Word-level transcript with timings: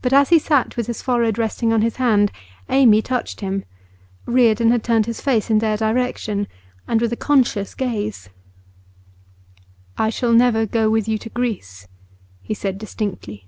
But 0.00 0.14
as 0.14 0.30
he 0.30 0.38
sat 0.38 0.78
with 0.78 0.86
his 0.86 1.02
forehead 1.02 1.36
resting 1.36 1.70
on 1.70 1.82
his 1.82 1.96
hand 1.96 2.32
Amy 2.70 3.02
touched 3.02 3.42
him; 3.42 3.66
Reardon 4.24 4.70
had 4.70 4.82
turned 4.82 5.04
his 5.04 5.20
face 5.20 5.50
in 5.50 5.58
their 5.58 5.76
direction, 5.76 6.48
and 6.88 7.02
with 7.02 7.12
a 7.12 7.16
conscious 7.16 7.74
gaze. 7.74 8.30
'I 9.98 10.08
shall 10.08 10.32
never 10.32 10.64
go 10.64 10.88
with 10.88 11.06
you 11.06 11.18
to 11.18 11.28
Greece,' 11.28 11.86
he 12.40 12.54
said 12.54 12.78
distinctly. 12.78 13.46